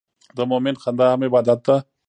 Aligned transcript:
د 0.37 0.39
مؤمن 0.49 0.75
خندا 0.81 1.05
هم 1.09 1.21
عبادت 1.27 1.59
ده. 1.67 1.77